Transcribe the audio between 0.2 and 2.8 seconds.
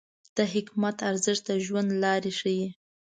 د حکمت ارزښت د ژوند لار ښیي.